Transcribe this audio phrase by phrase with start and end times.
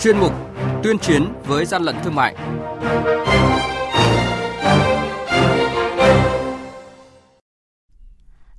[0.00, 0.32] chuyên mục
[0.82, 2.36] Tuyên chiến với gian lận thương mại.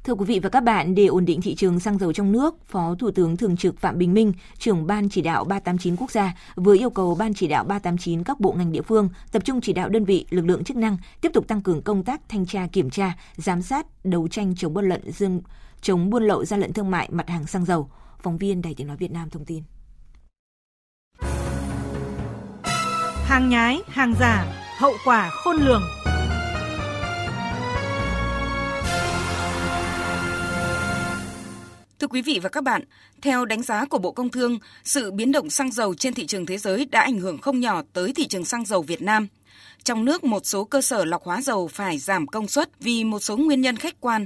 [0.04, 2.56] Thưa quý vị và các bạn, để ổn định thị trường xăng dầu trong nước,
[2.68, 6.34] Phó Thủ tướng Thường trực Phạm Bình Minh, trưởng Ban chỉ đạo 389 quốc gia
[6.56, 9.74] vừa yêu cầu Ban chỉ đạo 389 các bộ ngành địa phương tập trung chỉ
[9.74, 12.68] đạo đơn vị, lực lượng chức năng tiếp tục tăng cường công tác thanh tra
[12.72, 15.42] kiểm tra, giám sát, đấu tranh chống buôn lậu dương
[15.82, 17.90] chống buôn lậu gian lận thương mại mặt hàng xăng dầu.
[18.20, 19.64] Phóng viên Đài Tiếng nói Việt Nam thông tin.
[23.32, 24.46] Hàng nhái, hàng giả,
[24.78, 25.84] hậu quả khôn lường.
[32.00, 32.84] Thưa quý vị và các bạn,
[33.22, 36.46] theo đánh giá của Bộ Công Thương, sự biến động xăng dầu trên thị trường
[36.46, 39.28] thế giới đã ảnh hưởng không nhỏ tới thị trường xăng dầu Việt Nam.
[39.84, 43.20] Trong nước, một số cơ sở lọc hóa dầu phải giảm công suất vì một
[43.20, 44.26] số nguyên nhân khách quan.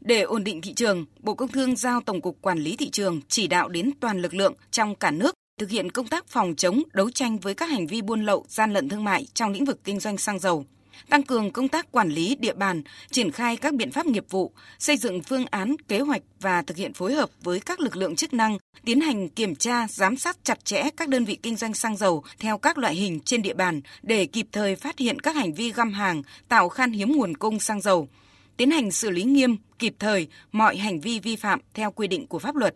[0.00, 3.20] Để ổn định thị trường, Bộ Công Thương giao Tổng cục Quản lý thị trường
[3.28, 6.82] chỉ đạo đến toàn lực lượng trong cả nước thực hiện công tác phòng chống,
[6.92, 9.84] đấu tranh với các hành vi buôn lậu, gian lận thương mại trong lĩnh vực
[9.84, 10.64] kinh doanh xăng dầu
[11.08, 14.52] tăng cường công tác quản lý địa bàn, triển khai các biện pháp nghiệp vụ,
[14.78, 18.16] xây dựng phương án, kế hoạch và thực hiện phối hợp với các lực lượng
[18.16, 21.74] chức năng, tiến hành kiểm tra, giám sát chặt chẽ các đơn vị kinh doanh
[21.74, 25.36] xăng dầu theo các loại hình trên địa bàn để kịp thời phát hiện các
[25.36, 28.08] hành vi găm hàng, tạo khan hiếm nguồn cung xăng dầu,
[28.56, 32.26] tiến hành xử lý nghiêm, kịp thời mọi hành vi vi phạm theo quy định
[32.26, 32.74] của pháp luật.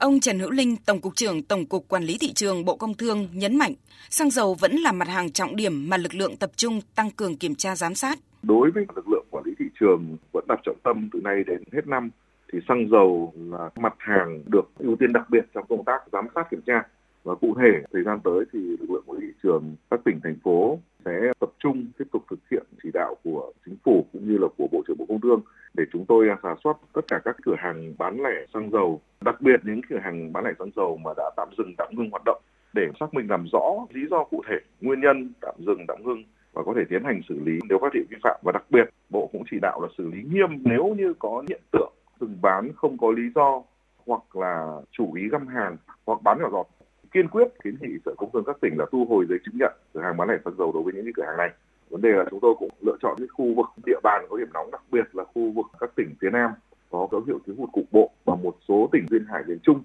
[0.00, 2.94] Ông Trần Hữu Linh, Tổng cục trưởng Tổng cục Quản lý thị trường Bộ Công
[2.94, 3.72] Thương nhấn mạnh,
[4.10, 7.36] xăng dầu vẫn là mặt hàng trọng điểm mà lực lượng tập trung tăng cường
[7.36, 8.18] kiểm tra giám sát.
[8.42, 11.62] Đối với lực lượng quản lý thị trường vẫn đặt trọng tâm từ nay đến
[11.72, 12.10] hết năm
[12.52, 16.26] thì xăng dầu là mặt hàng được ưu tiên đặc biệt trong công tác giám
[16.34, 16.82] sát kiểm tra
[17.24, 20.20] và cụ thể thời gian tới thì lực lượng quản lý thị trường các tỉnh
[20.22, 24.28] thành phố sẽ tập trung tiếp tục thực hiện chỉ đạo của chính phủ cũng
[24.28, 25.40] như là của bộ trưởng bộ công thương
[25.74, 29.40] để chúng tôi giả soát tất cả các cửa hàng bán lẻ xăng dầu, đặc
[29.40, 32.22] biệt những cửa hàng bán lẻ xăng dầu mà đã tạm dừng, tạm ngưng hoạt
[32.24, 36.04] động để xác minh làm rõ lý do cụ thể, nguyên nhân tạm dừng, tạm
[36.04, 38.40] ngưng và có thể tiến hành xử lý nếu phát hiện vi phạm.
[38.42, 41.60] Và đặc biệt, bộ cũng chỉ đạo là xử lý nghiêm nếu như có hiện
[41.72, 43.62] tượng dừng bán không có lý do
[44.06, 46.66] hoặc là chủ ý găm hàng hoặc bán nhỏ giọt
[47.12, 49.72] kiên quyết kiến nghị sở công thương các tỉnh là thu hồi giấy chứng nhận
[49.94, 51.50] cửa hàng bán lẻ xăng dầu đối với những cửa hàng này.
[51.90, 54.48] Vấn đề là chúng tôi cũng lựa chọn những khu vực, địa bàn có điểm
[54.52, 56.50] nóng đặc biệt là khu vực các tỉnh phía nam
[56.90, 59.82] có dấu hiệu thiếu hụt cục bộ và một số tỉnh duyên hải miền trung.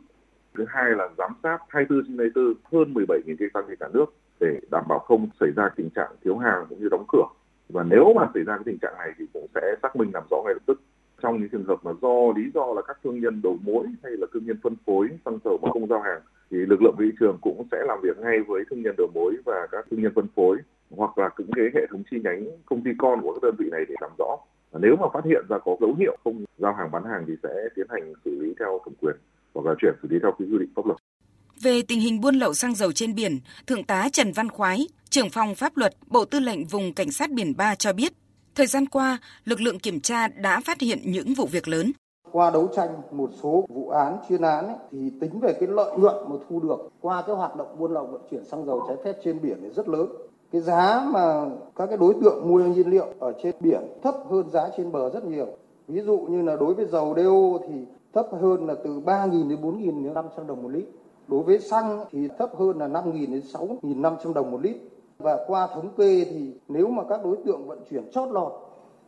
[0.57, 4.05] Thứ hai là giám sát 24 trên 24 hơn 17.000 cây xăng trên cả nước
[4.39, 7.25] để đảm bảo không xảy ra tình trạng thiếu hàng cũng như đóng cửa.
[7.69, 10.23] Và nếu mà xảy ra cái tình trạng này thì cũng sẽ xác minh làm
[10.31, 10.81] rõ ngay lập tức.
[11.21, 14.11] Trong những trường hợp mà do lý do là các thương nhân đầu mối hay
[14.11, 17.05] là thương nhân phân phối xăng dầu mà không giao hàng thì lực lượng thị
[17.19, 20.11] trường cũng sẽ làm việc ngay với thương nhân đầu mối và các thương nhân
[20.15, 20.57] phân phối
[20.89, 23.65] hoặc là cũng cái hệ thống chi nhánh công ty con của các đơn vị
[23.71, 24.37] này để làm rõ
[24.79, 27.49] nếu mà phát hiện ra có dấu hiệu không giao hàng bán hàng thì sẽ
[27.75, 29.15] tiến hành xử lý theo thẩm quyền
[29.53, 30.97] hoặc là chuyển xử lý theo quy định pháp luật.
[31.63, 35.29] Về tình hình buôn lậu xăng dầu trên biển, Thượng tá Trần Văn Khoái, trưởng
[35.29, 38.13] phòng pháp luật, Bộ Tư lệnh Vùng Cảnh sát Biển 3 cho biết,
[38.55, 41.91] thời gian qua, lực lượng kiểm tra đã phát hiện những vụ việc lớn.
[42.35, 45.97] Qua đấu tranh một số vụ án, chuyên án ấy, thì tính về cái lợi
[45.97, 48.97] nhuận mà thu được qua cái hoạt động buôn lậu vận chuyển xăng dầu trái
[49.03, 50.07] phép trên biển thì rất lớn.
[50.51, 51.45] Cái giá mà
[51.75, 55.09] các cái đối tượng mua nhiên liệu ở trên biển thấp hơn giá trên bờ
[55.09, 55.47] rất nhiều.
[55.87, 59.61] Ví dụ như là đối với dầu đeo thì thấp hơn là từ 3.000 đến
[59.61, 60.85] 4.500 đồng một lít.
[61.27, 64.75] Đối với xăng thì thấp hơn là 5.000 đến 6.500 đồng một lít.
[65.19, 68.51] Và qua thống kê thì nếu mà các đối tượng vận chuyển chót lọt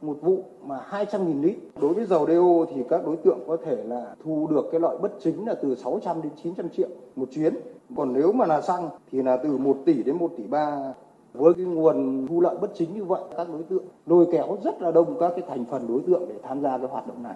[0.02, 1.56] một vụ mà 200.000 lít.
[1.82, 4.98] Đối với dầu DO thì các đối tượng có thể là thu được cái lợi
[4.98, 7.56] bất chính là từ 600 đến 900 triệu một chuyến.
[7.96, 10.94] Còn nếu mà là xăng thì là từ 1 tỷ đến 1 tỷ 3
[11.34, 14.82] với cái nguồn thu lợi bất chính như vậy các đối tượng lôi kéo rất
[14.82, 17.36] là đông các cái thành phần đối tượng để tham gia cái hoạt động này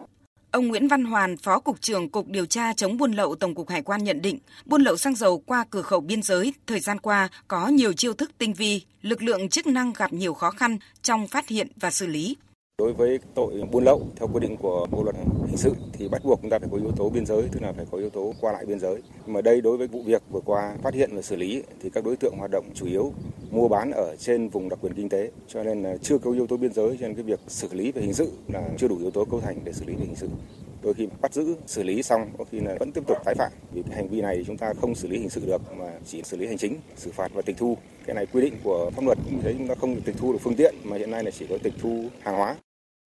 [0.51, 3.69] Ông Nguyễn Văn Hoàn, Phó Cục trưởng Cục Điều tra chống buôn lậu Tổng cục
[3.69, 6.99] Hải quan nhận định, buôn lậu xăng dầu qua cửa khẩu biên giới thời gian
[6.99, 10.77] qua có nhiều chiêu thức tinh vi, lực lượng chức năng gặp nhiều khó khăn
[11.01, 12.37] trong phát hiện và xử lý.
[12.81, 15.15] Đối với tội buôn lậu theo quy định của bộ luật
[15.47, 17.73] hình sự thì bắt buộc chúng ta phải có yếu tố biên giới, tức là
[17.73, 19.01] phải có yếu tố qua lại biên giới.
[19.25, 22.05] Mà đây đối với vụ việc vừa qua phát hiện và xử lý thì các
[22.05, 23.13] đối tượng hoạt động chủ yếu
[23.51, 26.47] mua bán ở trên vùng đặc quyền kinh tế, cho nên là chưa có yếu
[26.47, 28.97] tố biên giới cho nên cái việc xử lý về hình sự là chưa đủ
[28.99, 30.27] yếu tố cấu thành để xử lý về hình sự.
[30.81, 33.51] Đôi khi bắt giữ, xử lý xong có khi là vẫn tiếp tục tái phạm
[33.73, 36.37] vì hành vi này chúng ta không xử lý hình sự được mà chỉ xử
[36.37, 37.77] lý hành chính, xử phạt và tịch thu.
[38.05, 40.39] Cái này quy định của pháp luật cũng thấy chúng ta không tịch thu được
[40.41, 42.55] phương tiện mà hiện nay là chỉ có tịch thu hàng hóa.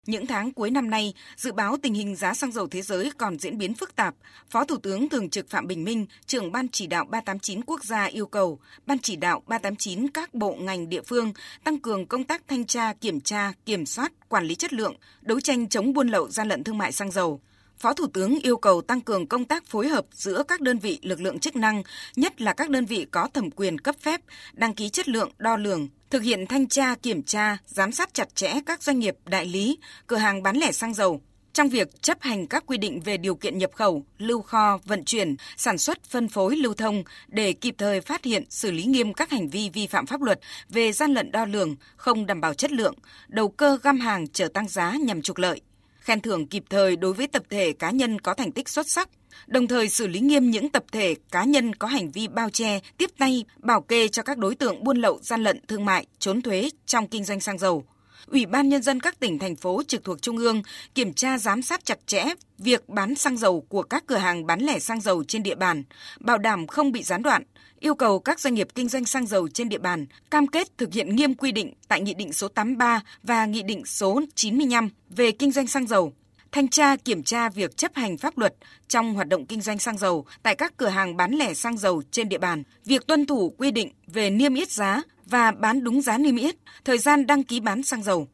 [0.08, 3.38] Những tháng cuối năm nay, dự báo tình hình giá xăng dầu thế giới còn
[3.38, 4.14] diễn biến phức tạp.
[4.50, 8.04] Phó Thủ tướng Thường trực Phạm Bình Minh, trưởng Ban chỉ đạo 389 quốc gia
[8.04, 11.32] yêu cầu Ban chỉ đạo 389 các bộ ngành địa phương
[11.64, 15.40] tăng cường công tác thanh tra, kiểm tra, kiểm soát, quản lý chất lượng, đấu
[15.40, 17.40] tranh chống buôn lậu gian lận thương mại xăng dầu.
[17.78, 20.98] Phó Thủ tướng yêu cầu tăng cường công tác phối hợp giữa các đơn vị
[21.02, 21.82] lực lượng chức năng,
[22.16, 24.20] nhất là các đơn vị có thẩm quyền cấp phép,
[24.52, 28.34] đăng ký chất lượng, đo lường, thực hiện thanh tra, kiểm tra, giám sát chặt
[28.34, 31.20] chẽ các doanh nghiệp đại lý, cửa hàng bán lẻ xăng dầu,
[31.52, 35.04] trong việc chấp hành các quy định về điều kiện nhập khẩu, lưu kho, vận
[35.04, 39.14] chuyển, sản xuất, phân phối, lưu thông để kịp thời phát hiện, xử lý nghiêm
[39.14, 42.54] các hành vi vi phạm pháp luật về gian lận đo lường, không đảm bảo
[42.54, 42.94] chất lượng,
[43.28, 45.60] đầu cơ găm hàng chờ tăng giá nhằm trục lợi.
[46.08, 49.08] Khen thưởng kịp thời đối với tập thể cá nhân có thành tích xuất sắc,
[49.46, 52.80] đồng thời xử lý nghiêm những tập thể cá nhân có hành vi bao che,
[52.98, 56.42] tiếp tay, bảo kê cho các đối tượng buôn lậu, gian lận thương mại, trốn
[56.42, 57.84] thuế trong kinh doanh xăng dầu.
[58.26, 60.62] Ủy ban Nhân dân các tỉnh, thành phố trực thuộc Trung ương
[60.94, 62.24] kiểm tra giám sát chặt chẽ
[62.58, 65.82] việc bán xăng dầu của các cửa hàng bán lẻ xăng dầu trên địa bàn,
[66.20, 67.42] bảo đảm không bị gián đoạn,
[67.80, 70.92] yêu cầu các doanh nghiệp kinh doanh xăng dầu trên địa bàn cam kết thực
[70.92, 75.30] hiện nghiêm quy định tại Nghị định số 83 và Nghị định số 95 về
[75.30, 76.12] kinh doanh xăng dầu
[76.52, 78.54] thanh tra kiểm tra việc chấp hành pháp luật
[78.88, 82.02] trong hoạt động kinh doanh xăng dầu tại các cửa hàng bán lẻ xăng dầu
[82.10, 86.02] trên địa bàn, việc tuân thủ quy định về niêm yết giá và bán đúng
[86.02, 86.54] giá niêm yết,
[86.84, 88.28] thời gian đăng ký bán xăng dầu.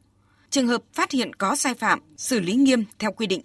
[0.49, 3.41] Trường hợp phát hiện có sai phạm, xử lý nghiêm theo quy định.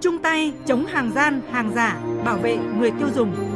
[0.00, 3.55] Trung tay chống hàng gian, hàng giả, bảo vệ người tiêu dùng.